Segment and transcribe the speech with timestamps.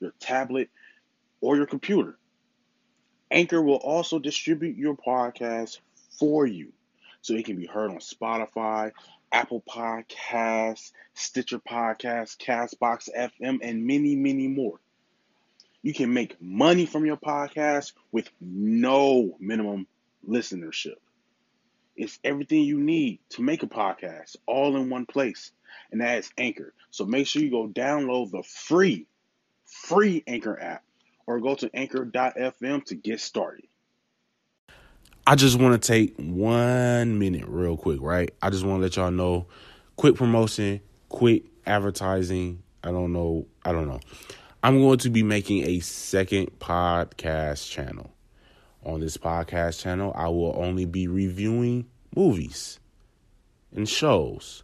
[0.00, 0.70] your tablet,
[1.40, 2.18] or your computer.
[3.30, 5.78] Anchor will also distribute your podcast
[6.18, 6.72] for you
[7.20, 8.92] so it can be heard on Spotify,
[9.30, 14.80] Apple Podcasts, Stitcher Podcasts, Castbox FM, and many, many more.
[15.82, 19.86] You can make money from your podcast with no minimum
[20.26, 20.96] listenership.
[21.96, 25.52] It's everything you need to make a podcast all in one place,
[25.90, 26.72] and that is Anchor.
[26.90, 29.06] So make sure you go download the free,
[29.88, 30.84] free Anchor app
[31.26, 33.64] or go to anchor.fm to get started.
[35.26, 38.30] I just want to take one minute, real quick, right?
[38.40, 39.46] I just want to let y'all know
[39.96, 42.62] quick promotion, quick advertising.
[42.82, 43.46] I don't know.
[43.64, 44.00] I don't know.
[44.62, 48.10] I'm going to be making a second podcast channel.
[48.84, 52.78] On this podcast channel, I will only be reviewing movies
[53.74, 54.62] and shows.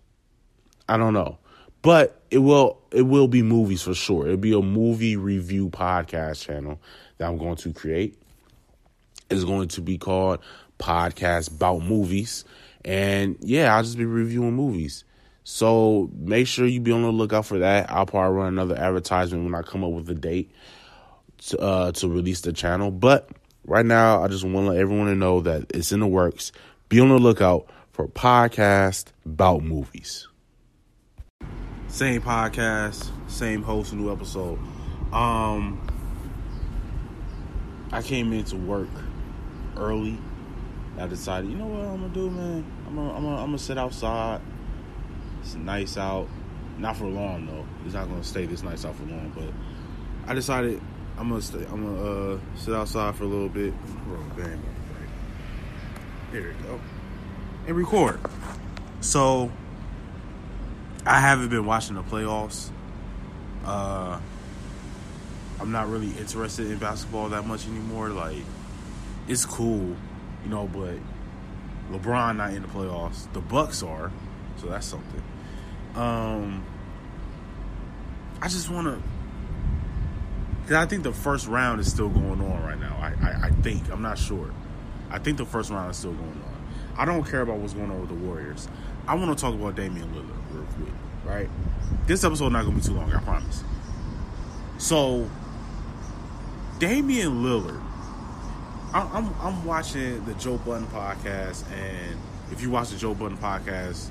[0.89, 1.39] I don't know.
[1.84, 4.25] But it will it will be movies for sure.
[4.25, 6.81] It'll be a movie review podcast channel
[7.19, 8.19] that I'm going to create.
[9.28, 10.41] It's going to be called
[10.78, 12.47] Podcast About Movies.
[12.87, 15.05] And yeah, I'll just be reviewing movies.
[15.45, 17.91] So make sure you be on the lookout for that.
[17.91, 20.51] I'll probably run another advertisement when I come up with a date
[21.49, 22.91] to, uh, to release the channel.
[22.91, 23.28] But
[23.66, 26.51] right now, I just want to let everyone know that it's in the works.
[26.89, 30.28] Be on the lookout for podcast about movies.
[31.94, 34.59] Same podcast, same host, new episode.
[35.12, 35.81] Um,
[37.93, 38.88] I came into work
[39.77, 40.19] early.
[40.99, 42.65] I decided, you know what I'm gonna do, man.
[42.88, 44.41] I'm gonna, I'm gonna, I'm gonna sit outside.
[45.41, 46.27] It's nice out.
[46.78, 47.65] Not for long though.
[47.84, 49.33] It's not gonna stay this nice out for long.
[49.33, 49.53] But
[50.28, 50.81] I decided
[51.16, 51.65] I'm gonna stay.
[51.71, 53.72] I'm gonna uh, sit outside for a little bit.
[54.37, 54.59] There
[56.33, 56.81] we go.
[57.69, 58.19] And record.
[59.00, 59.53] So
[61.06, 62.70] I haven't been watching the playoffs.
[63.65, 64.19] Uh,
[65.60, 68.09] I'm not really interested in basketball that much anymore.
[68.09, 68.42] Like,
[69.28, 69.97] it's cool,
[70.44, 70.97] you know, but
[71.91, 73.31] LeBron not in the playoffs.
[73.32, 74.10] The Bucks are,
[74.56, 75.22] so that's something.
[75.94, 76.65] Um,
[78.41, 79.03] I just want to,
[80.62, 82.97] because I think the first round is still going on right now.
[82.98, 84.50] I, I, I think I'm not sure.
[85.10, 86.66] I think the first round is still going on.
[86.97, 88.69] I don't care about what's going on with the Warriors.
[89.06, 90.94] I want to talk about Damian Lillard real quick,
[91.25, 91.48] right?
[92.06, 93.62] This episode not gonna be too long, I promise.
[94.78, 95.28] So,
[96.78, 97.82] Damian Lillard,
[98.94, 102.19] I'm, I'm, I'm watching the Joe Budden podcast, and
[102.50, 104.09] if you watch the Joe Budden podcast,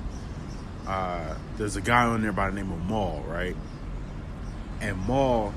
[0.86, 3.56] uh, there's a guy on there by the name of Mal, right?
[4.80, 5.52] And Mal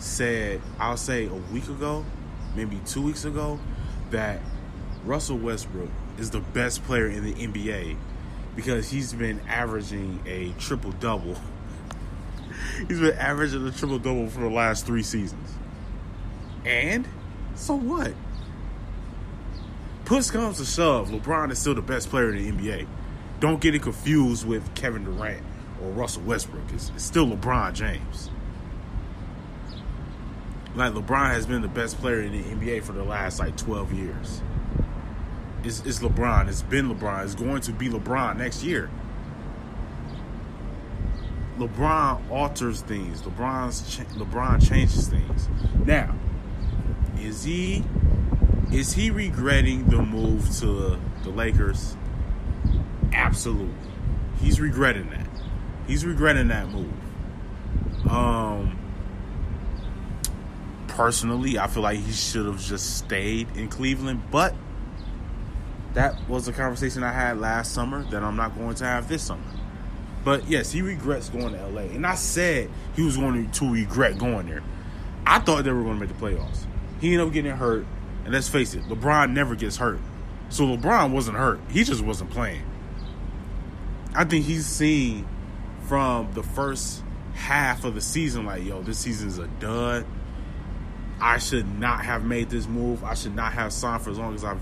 [0.00, 2.04] said, I'll say a week ago,
[2.56, 3.60] maybe two weeks ago,
[4.10, 4.40] that
[5.04, 7.96] Russell Westbrook is the best player in the NBA
[8.56, 11.36] because he's been averaging a triple double.
[12.88, 15.50] he's been averaging a triple double for the last three seasons.
[16.64, 17.06] And
[17.54, 18.14] so what?
[20.04, 22.86] Push comes to shove, LeBron is still the best player in the NBA.
[23.40, 25.42] Don't get it confused with Kevin Durant
[25.82, 26.64] or Russell Westbrook.
[26.72, 28.30] It's, it's still LeBron James.
[30.74, 33.92] Like LeBron has been the best player in the NBA for the last like 12
[33.92, 34.42] years.
[35.64, 36.48] It's, it's LeBron.
[36.48, 37.24] It's been LeBron.
[37.24, 38.90] It's going to be LeBron next year.
[41.58, 43.22] LeBron alters things.
[43.22, 45.48] LeBron's LeBron changes things.
[45.86, 46.14] Now,
[47.18, 47.84] is he
[48.72, 51.96] is he regretting the move to the Lakers?
[53.12, 53.72] Absolutely.
[54.40, 55.28] He's regretting that.
[55.86, 56.92] He's regretting that move.
[58.10, 58.78] Um
[60.88, 64.54] personally, I feel like he should have just stayed in Cleveland, but
[65.94, 69.22] that was a conversation I had last summer that I'm not going to have this
[69.22, 69.42] summer.
[70.24, 71.82] But yes, he regrets going to LA.
[71.82, 74.62] And I said he was going to regret going there.
[75.26, 76.66] I thought they were going to make the playoffs.
[77.00, 77.86] He ended up getting hurt.
[78.24, 80.00] And let's face it, LeBron never gets hurt.
[80.48, 81.60] So LeBron wasn't hurt.
[81.70, 82.62] He just wasn't playing.
[84.14, 85.26] I think he's seen
[85.86, 87.02] from the first
[87.34, 90.06] half of the season like, yo, this season is a dud.
[91.20, 93.04] I should not have made this move.
[93.04, 94.60] I should not have signed for as long as I've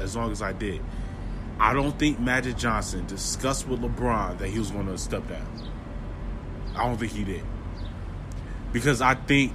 [0.00, 0.80] as long as I did.
[1.58, 5.70] I don't think Magic Johnson discussed with LeBron that he was going to step down.
[6.74, 7.44] I don't think he did.
[8.72, 9.52] Because I think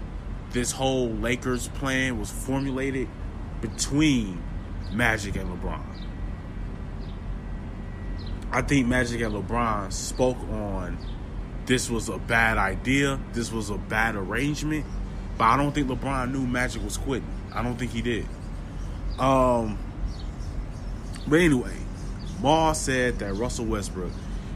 [0.52, 3.10] this whole Lakers plan was formulated
[3.62, 4.42] between
[4.92, 5.84] Magic and LeBron.
[8.52, 10.98] I think Magic and LeBron spoke on
[11.66, 14.86] this was a bad idea, this was a bad arrangement,
[15.38, 17.30] but I don't think LeBron knew Magic was quitting.
[17.54, 18.26] I don't think he did.
[19.20, 19.78] Um,
[21.30, 21.76] but anyway,
[22.42, 24.12] Mal said that Russell Westbrook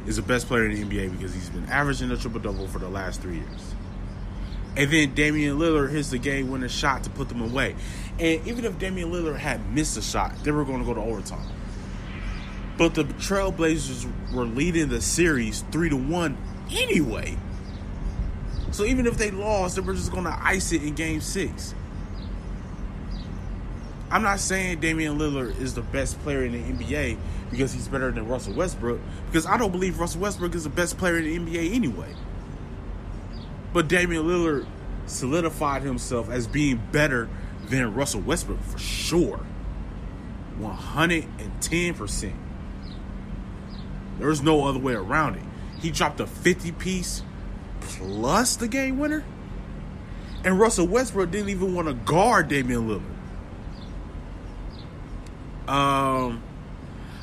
[0.05, 2.79] is the best player in the NBA because he's been averaging a triple double for
[2.79, 3.75] the last three years.
[4.75, 7.75] And then Damian Lillard hits the game winning shot to put them away.
[8.19, 11.01] And even if Damian Lillard had missed a shot, they were going to go to
[11.01, 11.47] overtime.
[12.77, 16.37] But the Trailblazers were leading the series three to one
[16.71, 17.37] anyway.
[18.71, 21.75] So even if they lost, they were just going to ice it in Game Six.
[24.13, 27.17] I'm not saying Damian Lillard is the best player in the NBA
[27.49, 30.99] because he's better than Russell Westbrook, because I don't believe Russell Westbrook is the best
[30.99, 32.13] player in the NBA anyway.
[33.73, 34.67] But Damian Lillard
[35.07, 37.27] solidified himself as being better
[37.69, 39.39] than Russell Westbrook for sure.
[40.59, 42.33] 110%.
[44.19, 45.43] There's no other way around it.
[45.81, 47.23] He dropped a 50 piece
[47.81, 49.25] plus the game winner.
[50.43, 53.12] And Russell Westbrook didn't even want to guard Damian Lillard.
[55.67, 56.43] Um,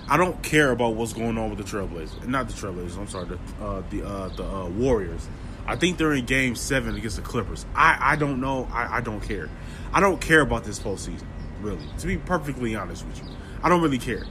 [0.08, 2.26] I don't care about what's going on with the Trailblazers.
[2.26, 2.98] Not the Trailblazers.
[2.98, 3.26] I'm sorry.
[3.26, 5.28] The uh, the uh, the uh, Warriors.
[5.66, 7.64] I think they're in Game Seven against the Clippers.
[7.75, 8.69] I I don't know.
[8.72, 9.48] I, I don't care.
[9.92, 11.26] I don't care about this postseason.
[11.60, 13.28] Really, to be perfectly honest with you,
[13.62, 14.25] I don't really care.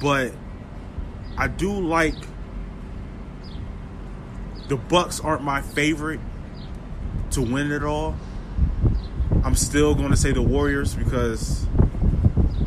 [0.00, 0.32] But
[1.36, 2.14] I do like
[4.68, 6.20] the Bucks aren't my favorite
[7.32, 8.16] to win it all.
[9.42, 11.66] I'm still going to say the Warriors because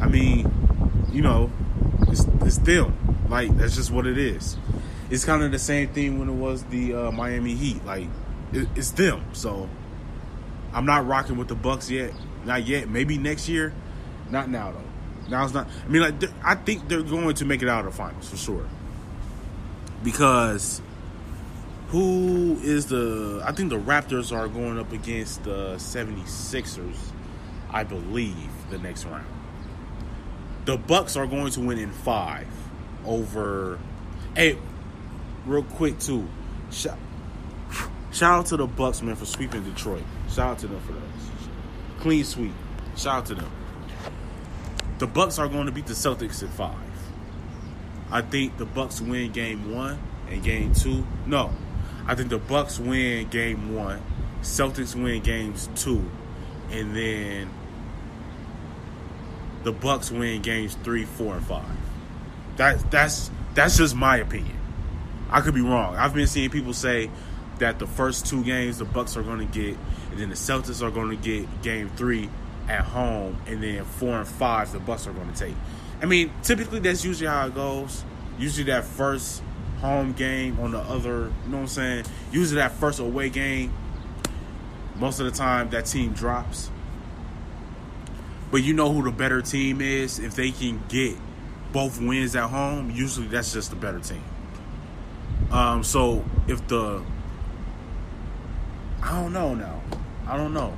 [0.02, 0.52] I mean,
[1.12, 1.52] you know,
[2.08, 3.18] it's, it's them.
[3.30, 4.58] Like that's just what it is.
[5.10, 7.84] It's kind of the same thing when it was the uh, Miami Heat.
[7.86, 8.08] Like
[8.54, 9.24] it, it's them.
[9.34, 9.70] So
[10.74, 12.14] I'm not rocking with the Bucks yet.
[12.46, 12.90] Not yet.
[12.90, 13.74] Maybe next year.
[14.30, 15.30] Not now though.
[15.30, 15.68] Now it's not.
[15.86, 18.38] I mean, like I think they're going to make it out of the finals for
[18.38, 18.68] sure.
[20.04, 20.82] Because
[21.90, 23.42] who is the?
[23.46, 26.98] I think the Raptors are going up against the 76ers.
[27.70, 29.26] I believe the next round
[30.68, 32.46] the Bucks are going to win in five
[33.06, 33.80] over.
[34.36, 34.58] Hey,
[35.46, 36.28] real quick too.
[36.72, 36.98] Shout,
[38.12, 40.04] shout out to the Bucks man for sweeping Detroit.
[40.30, 41.08] Shout out to them for that
[42.02, 42.52] clean sweep.
[42.98, 43.52] Shout out to them.
[45.00, 46.76] The Bucks are going to beat the Celtics in five.
[48.12, 49.98] I think the Bucks win game one
[50.30, 51.06] and game two.
[51.26, 51.54] No,
[52.06, 54.02] I think the Bucks win game one.
[54.42, 56.04] Celtics win games two,
[56.72, 57.50] and then
[59.64, 61.66] the Bucks win games three, four, and five.
[62.58, 64.58] That that's that's just my opinion.
[65.30, 65.96] I could be wrong.
[65.96, 67.10] I've been seeing people say
[67.60, 69.78] that the first two games the Bucks are going to get,
[70.12, 72.30] and then the Celtics are going to get game three
[72.70, 75.56] at home, and then four and five the Bucks are going to take.
[76.02, 78.04] I mean, typically that's usually how it goes.
[78.38, 79.42] Usually that first
[79.82, 82.06] home game on the other, you know what I'm saying?
[82.32, 83.74] Usually that first away game,
[84.96, 86.70] most of the time that team drops.
[88.52, 91.16] But you know who the better team is if they can get
[91.74, 92.92] both wins at home.
[92.92, 94.24] Usually, that's just the better team.
[95.52, 97.04] Um, so if the
[99.04, 99.82] I don't know now,
[100.28, 100.78] I don't know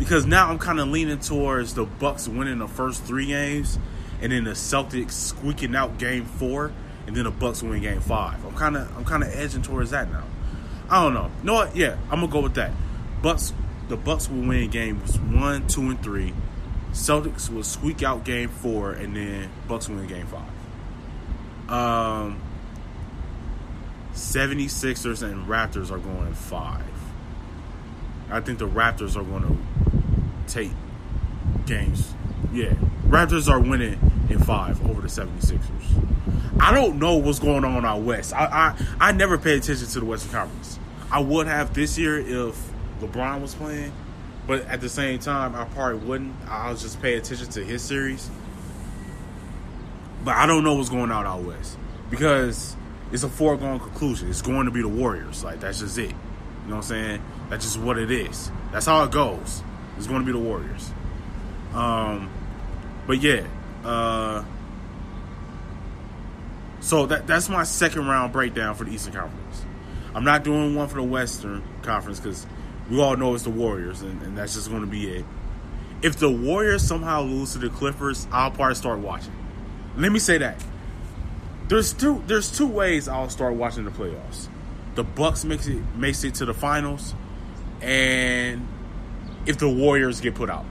[0.00, 3.78] because now I'm kind of leaning towards the Bucks winning the first three games,
[4.22, 6.72] and then the Celtics squeaking out Game Four,
[7.06, 8.44] and then the Bucks win Game Five.
[8.44, 10.24] I'm kind of I'm kind of edging towards that now.
[10.88, 11.30] I don't know.
[11.40, 11.76] You know what?
[11.76, 12.72] Yeah, I'm gonna go with that.
[13.22, 13.52] Bucks
[13.90, 16.32] the Bucks will win games one, two, and three.
[16.92, 20.48] Celtics will squeak out game four, and then Bucks win game five.
[21.68, 22.40] Um,
[24.14, 26.84] 76ers and Raptors are going five.
[28.30, 30.70] I think the Raptors are going to take
[31.66, 32.14] games.
[32.52, 32.74] Yeah,
[33.08, 33.98] Raptors are winning
[34.30, 36.60] in five over the 76ers.
[36.60, 38.32] I don't know what's going on out west.
[38.34, 40.78] I I, I never pay attention to the Western Conference.
[41.10, 42.70] I would have this year if
[43.00, 43.92] LeBron was playing,
[44.46, 46.34] but at the same time, I probably wouldn't.
[46.48, 48.30] I'll just pay attention to his series.
[50.24, 51.78] But I don't know what's going on out west
[52.10, 52.76] because
[53.12, 54.28] it's a foregone conclusion.
[54.28, 55.42] It's going to be the Warriors.
[55.42, 56.10] Like that's just it.
[56.10, 57.22] You know what I'm saying?
[57.48, 58.50] That's just what it is.
[58.72, 59.62] That's how it goes.
[59.96, 60.90] It's going to be the Warriors.
[61.74, 62.30] Um,
[63.06, 63.44] but yeah.
[63.84, 64.44] Uh,
[66.80, 69.64] so that that's my second round breakdown for the Eastern Conference.
[70.14, 72.46] I'm not doing one for the Western Conference because
[72.90, 75.24] we all know it's the Warriors, and, and that's just going to be it.
[76.02, 79.32] If the Warriors somehow lose to the Clippers, I'll probably start watching.
[79.96, 80.62] Let me say that.
[81.68, 84.48] There's two there's two ways I'll start watching the playoffs.
[84.96, 87.14] The Bucks makes it makes it to the finals,
[87.80, 88.66] and
[89.46, 90.64] if the Warriors get put out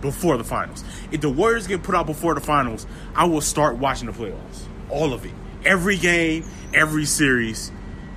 [0.00, 0.82] before the finals.
[1.12, 4.62] If the Warriors get put out before the finals, I will start watching the playoffs.
[4.90, 5.32] All of it.
[5.64, 7.70] Every game, every series,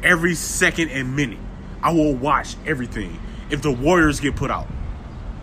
[0.04, 1.40] every second and minute.
[1.84, 3.20] I will watch everything.
[3.50, 4.68] If the Warriors get put out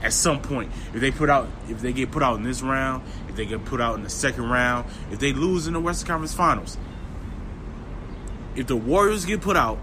[0.02, 3.02] at some point, if they put out if they get put out in this round,
[3.28, 6.06] if they get put out in the second round, if they lose in the Western
[6.08, 6.78] Conference Finals,
[8.54, 9.78] if the Warriors get put out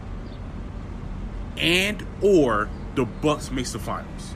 [1.58, 4.34] and or the Bucks makes the finals,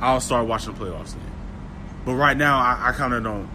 [0.00, 1.32] I'll start watching the playoffs then.
[2.04, 3.48] But right now, I, I kind of don't.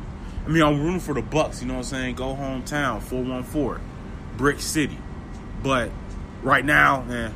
[0.45, 1.61] I mean, I'm rooting for the Bucks.
[1.61, 2.15] You know what I'm saying?
[2.15, 3.81] Go hometown, four one four,
[4.37, 4.97] Brick City.
[5.61, 5.91] But
[6.41, 7.33] right now, man,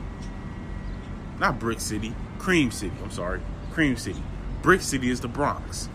[1.41, 2.93] not Brick City, Cream City.
[3.03, 4.23] I'm sorry, Cream City.
[4.61, 5.89] Brick City is the Bronx.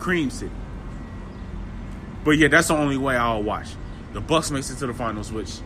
[0.00, 0.50] Cream City.
[2.24, 3.68] But yeah, that's the only way I'll watch.
[4.14, 5.58] The Bucks makes it to the finals, which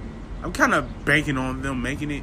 [0.43, 2.23] I'm kind of banking on them making it.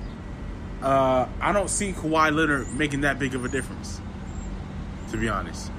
[0.84, 4.00] Uh, I don't see Kawhi Leonard making that big of a difference,
[5.10, 5.72] to be honest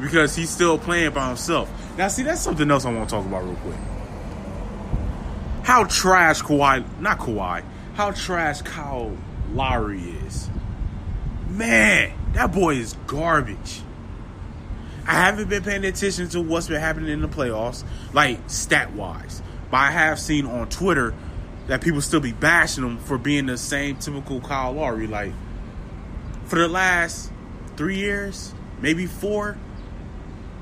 [0.00, 1.70] because he's still playing by himself.
[1.96, 3.76] Now, see, that's something else I want to talk about real quick.
[5.62, 9.16] How trash Kawhi, not Kawhi, how trash Kyle
[9.52, 10.48] Lowry is.
[11.56, 13.80] Man, that boy is garbage.
[15.06, 17.82] I haven't been paying attention to what's been happening in the playoffs,
[18.12, 19.40] like stat wise.
[19.70, 21.14] But I have seen on Twitter
[21.68, 25.06] that people still be bashing him for being the same typical Kyle Lowry.
[25.06, 25.32] Like,
[26.44, 27.32] for the last
[27.76, 29.56] three years, maybe four,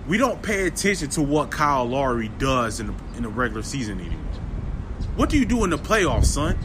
[0.07, 3.99] we don't pay attention to what Kyle Lowry does in the, in the regular season
[3.99, 4.21] anymore.
[5.17, 6.57] What do you do in the playoffs, son?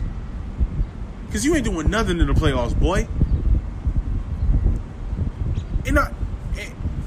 [1.25, 3.07] Because you ain't doing nothing in the playoffs, boy.
[5.89, 6.13] And I,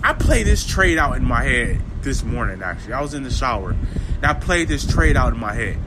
[0.03, 2.95] I played this trade out in my head this morning, actually.
[2.95, 5.79] I was in the shower, and I played this trade out in my head.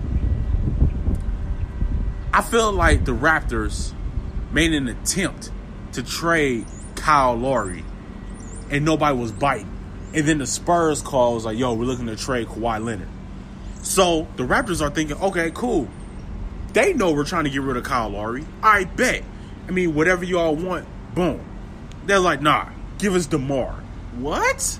[2.31, 3.91] I feel like the Raptors
[4.53, 5.51] made an attempt
[5.91, 7.83] to trade Kyle Lowry,
[8.71, 9.71] and nobody was biting.
[10.13, 13.09] And then the Spurs call was like, yo, we're looking to trade Kawhi Leonard.
[13.81, 15.89] So the Raptors are thinking, okay, cool.
[16.71, 18.45] They know we're trying to get rid of Kyle Lowry.
[18.63, 19.21] I bet.
[19.67, 21.41] I mean, whatever y'all want, boom.
[22.05, 23.73] They're like, nah, give us DeMar.
[24.17, 24.79] What?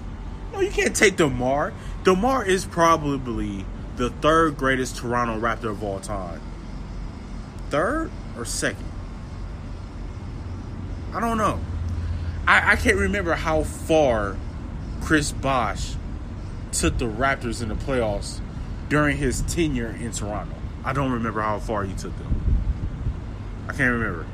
[0.54, 1.74] No, you can't take DeMar.
[2.04, 3.66] DeMar is probably
[3.98, 6.42] the third greatest Toronto Raptor of all time.
[7.70, 8.86] Third or second?
[11.14, 11.60] I don't know.
[12.48, 14.38] I, I can't remember how far
[15.02, 15.96] Chris Bosh
[16.72, 18.40] took the Raptors in the playoffs
[18.90, 20.56] during his tenure in Toronto.
[20.84, 22.58] I don't remember how far he took them.
[23.68, 24.26] I can't remember.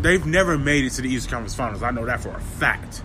[0.00, 1.82] They've never made it to the Eastern Conference Finals.
[1.82, 3.02] I know that for a fact.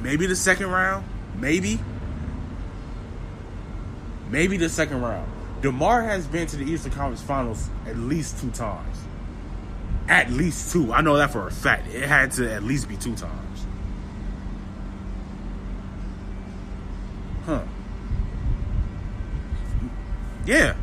[0.00, 1.06] Maybe the second round.
[1.38, 1.80] Maybe.
[4.30, 5.30] Maybe the second round.
[5.62, 8.98] DeMar has been to the Eastern Conference Finals at least two times.
[10.08, 10.92] At least two.
[10.92, 11.88] I know that for a fact.
[11.88, 13.66] It had to at least be two times.
[17.46, 17.62] Huh.
[20.44, 20.76] Yeah.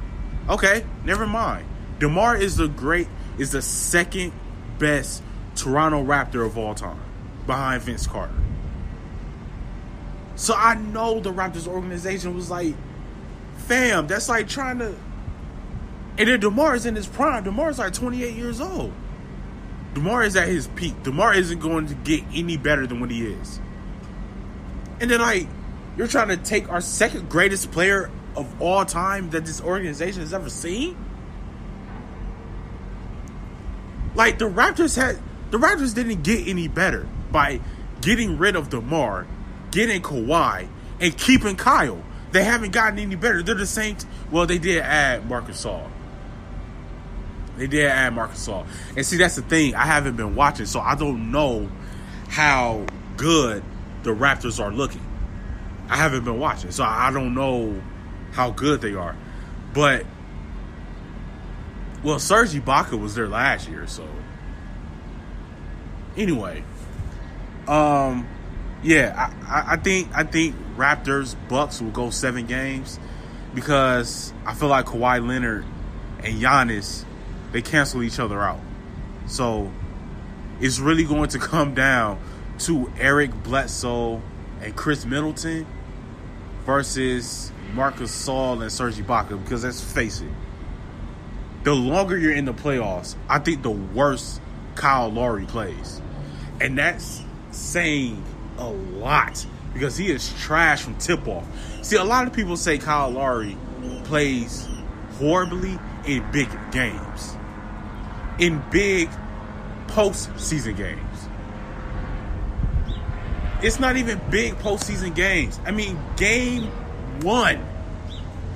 [0.49, 0.83] Okay.
[1.05, 1.67] Never mind.
[2.03, 3.07] DeMar is the great
[3.37, 4.33] is the second
[4.77, 5.23] best
[5.55, 6.99] Toronto Raptor of all time.
[7.47, 8.33] Behind Vince Carter.
[10.35, 12.75] So I know the Raptors organization was like,
[13.55, 14.93] fam, that's like trying to
[16.17, 17.45] and then DeMar is in his prime.
[17.45, 18.91] DeMar's like 28 years old.
[19.93, 21.01] DeMar is at his peak.
[21.03, 23.61] DeMar isn't going to get any better than what he is.
[24.99, 25.47] And then, like,
[25.95, 30.33] you're trying to take our second greatest player of all time that this organization has
[30.33, 30.97] ever seen?
[34.15, 35.19] Like, the Raptors had.
[35.51, 37.59] The Raptors didn't get any better by
[38.01, 39.27] getting rid of DeMar,
[39.71, 40.67] getting Kawhi,
[40.99, 42.01] and keeping Kyle.
[42.31, 43.43] They haven't gotten any better.
[43.43, 43.95] They're the same.
[43.95, 45.87] T- well, they did add Marc Gasol.
[47.57, 48.65] They did add Marc Gasol.
[48.97, 49.75] And see, that's the thing.
[49.75, 51.69] I haven't been watching, so I don't know
[52.29, 53.63] how good
[54.01, 55.05] the Raptors are looking.
[55.89, 57.79] I haven't been watching, so I don't know
[58.31, 59.15] how good they are.
[59.73, 60.05] But
[62.03, 64.05] Well, Serge Ibaka was there last year, so
[66.17, 66.63] anyway,
[67.67, 68.27] um,
[68.83, 72.99] yeah, I, I think I think Raptors Bucks will go seven games
[73.53, 75.65] because I feel like Kawhi Leonard
[76.23, 77.05] and Giannis
[77.53, 78.59] they cancel each other out.
[79.27, 79.71] So
[80.59, 82.19] it's really going to come down
[82.59, 84.21] to Eric Bledsoe
[84.61, 85.65] and Khris Middleton
[86.65, 90.31] versus Marcus Gasol and Serge Ibaka because let's face it,
[91.63, 94.39] the longer you're in the playoffs, I think the worse
[94.75, 96.01] Kyle Lowry plays.
[96.59, 98.23] And that's saying
[98.57, 101.45] a lot because he is trash from tip off.
[101.81, 103.57] See, a lot of people say Kyle Lowry
[104.03, 104.67] plays
[105.17, 107.35] horribly in big games,
[108.39, 109.09] in big
[109.87, 110.99] postseason games.
[113.61, 115.59] It's not even big postseason games.
[115.65, 116.65] I mean, game
[117.21, 117.65] one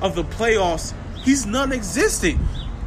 [0.01, 2.39] of the playoffs, he's non existent.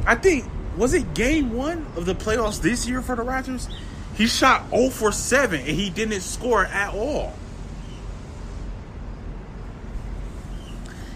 [0.05, 0.45] I think,
[0.77, 3.71] was it game one of the playoffs this year for the Raptors?
[4.15, 7.33] He shot 0 for 7 and he didn't score at all.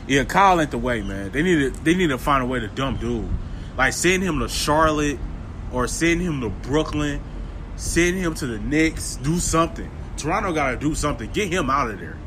[0.08, 1.32] Yeah, Kyle ain't the way, man.
[1.32, 3.28] They need to they need to find a way to dump dude.
[3.78, 5.18] Like send him to Charlotte
[5.72, 7.22] or send him to Brooklyn,
[7.76, 9.90] send him to the Knicks, do something.
[10.18, 11.30] Toronto gotta do something.
[11.32, 12.18] Get him out of there.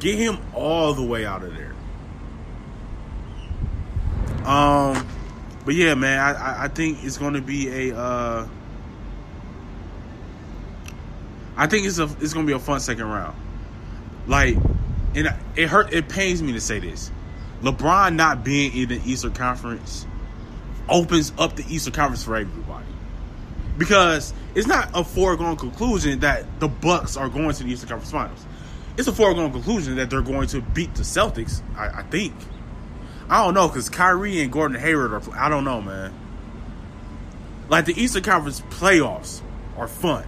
[0.00, 1.74] Get him all the way out of there.
[4.44, 5.06] Um
[5.70, 8.48] but yeah, man, I, I think it's gonna be a uh
[11.56, 13.40] I think it's a it's gonna be a fun second round.
[14.26, 14.56] Like,
[15.14, 15.92] and it hurt.
[15.92, 17.12] It pains me to say this.
[17.62, 20.08] LeBron not being in the Eastern Conference
[20.88, 22.86] opens up the Eastern Conference for everybody
[23.78, 28.10] because it's not a foregone conclusion that the Bucks are going to the Eastern Conference
[28.10, 28.44] Finals.
[28.96, 31.62] It's a foregone conclusion that they're going to beat the Celtics.
[31.76, 32.34] I, I think.
[33.30, 35.22] I don't know because Kyrie and Gordon Hayward are.
[35.34, 36.12] I don't know, man.
[37.70, 39.40] Like the Eastern Conference playoffs
[39.78, 40.26] are fun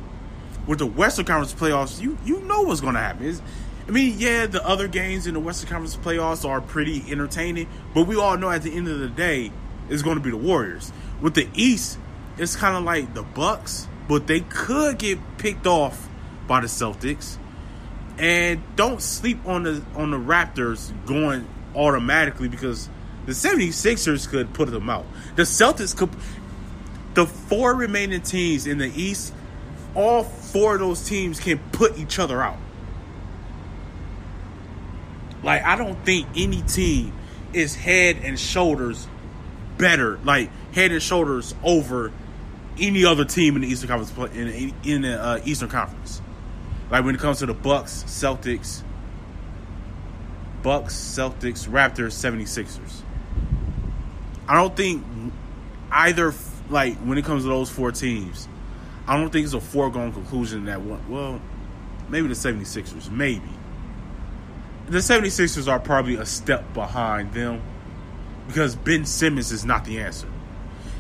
[0.67, 3.27] with the Western Conference playoffs, you you know what's going to happen.
[3.27, 3.43] It's,
[3.87, 8.07] I mean, yeah, the other games in the Western Conference playoffs are pretty entertaining, but
[8.07, 9.53] we all know at the end of the day,
[9.89, 10.93] it's going to be the Warriors.
[11.21, 11.99] With the East,
[12.39, 16.09] it's kind of like the Bucks, but they could get picked off
[16.47, 17.39] by the Celtics.
[18.19, 22.89] And don't sleep on the on the Raptors going automatically because
[23.27, 25.07] the 76ers could put them out.
[25.37, 26.11] The Celtics could
[27.15, 29.35] the four remaining teams in the East
[29.95, 32.57] all four of those teams can put each other out.
[35.43, 37.13] Like I don't think any team
[37.53, 39.07] is head and shoulders
[39.77, 42.13] better, like head and shoulders over
[42.79, 46.23] any other team in the Eastern Conference in in the uh, Eastern Conference.
[46.91, 48.83] Like when it comes to the Bucks, Celtics,
[50.63, 53.03] Bucks, Celtics, Raptors, 76ers.
[54.49, 55.05] I don't think
[55.91, 56.35] either
[56.69, 58.49] like when it comes to those four teams,
[59.07, 61.41] I don't think it's a foregone conclusion that one, well,
[62.09, 63.49] maybe the 76ers, maybe.
[64.87, 67.63] The 76ers are probably a step behind them
[68.47, 70.29] because Ben Simmons is not the answer.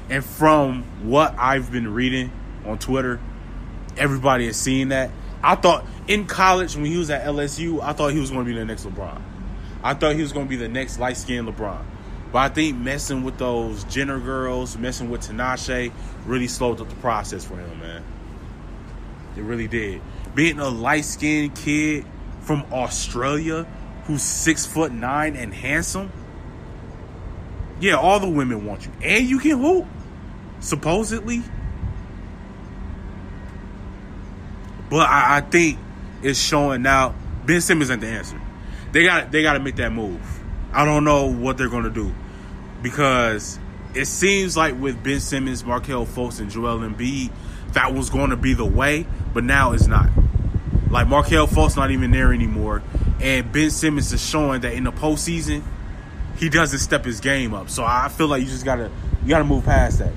[0.09, 2.33] And from what I've been reading
[2.65, 3.21] on Twitter,
[3.97, 5.11] everybody is seeing that.
[5.43, 8.53] I thought in college when he was at LSU, I thought he was going to
[8.53, 9.21] be the next LeBron.
[9.83, 11.83] I thought he was going to be the next light skinned LeBron.
[12.33, 15.93] But I think messing with those Jenner girls, messing with Tinashe,
[16.25, 18.03] really slowed up the process for him, man.
[19.37, 20.01] It really did.
[20.35, 22.07] Being a light skinned kid
[22.41, 23.67] from Australia
[24.05, 26.11] who's six foot nine and handsome.
[27.81, 28.93] Yeah, all the women want you.
[29.03, 29.87] And you can hoop.
[30.61, 31.43] Supposedly.
[34.89, 35.79] But I, I think
[36.23, 37.15] it's showing now
[37.45, 38.41] Ben Simmons ain't the answer.
[38.93, 40.21] They got they gotta make that move.
[40.73, 42.15] I don't know what they're gonna do
[42.83, 43.59] because
[43.95, 47.31] it seems like with Ben Simmons, Markelle Fultz, and Joel Embiid,
[47.73, 50.09] that was going to be the way, but now it's not.
[50.91, 52.83] Like Markelle Fultz not even there anymore,
[53.21, 55.63] and Ben Simmons is showing that in the postseason,
[56.37, 57.71] he doesn't step his game up.
[57.71, 58.91] So I feel like you just gotta
[59.23, 60.13] you gotta move past that.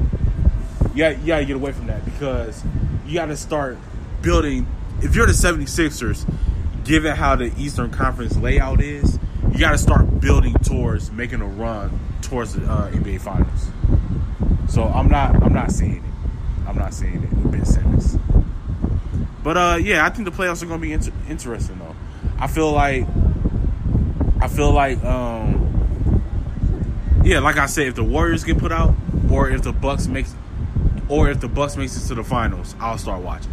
[0.94, 2.64] You you gotta get away from that because
[3.06, 3.78] you gotta start
[4.22, 4.68] building.
[5.02, 6.26] If you're the 76ers,
[6.86, 9.20] given how the Eastern Conference layout is,
[9.52, 13.70] you got to start building towards making a run towards the uh, NBA Finals.
[14.72, 16.68] So I'm not I'm not seeing it.
[16.68, 18.18] I'm not seeing it with Ben Simmons.
[19.44, 21.96] But uh, yeah, I think the playoffs are going to be inter- interesting though.
[22.40, 23.06] I feel like
[24.42, 26.22] I feel like um,
[27.24, 28.96] yeah, like I said, if the Warriors get put out,
[29.32, 30.34] or if the Bucks makes,
[31.10, 33.52] or if the Bucks makes it to the finals, I'll start watching.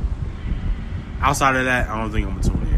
[1.21, 2.72] Outside of that, I don't think I'm gonna tune in.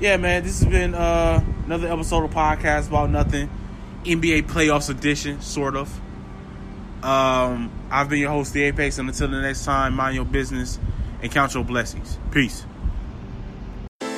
[0.00, 3.50] Yeah, man, this has been uh, another episode of podcast about nothing.
[4.04, 5.88] NBA playoffs edition, sort of.
[7.02, 10.78] Um, I've been your host, The Apex, and until the next time, mind your business
[11.20, 12.16] and count your blessings.
[12.30, 12.64] Peace.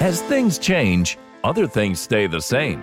[0.01, 2.83] As things change, other things stay the same,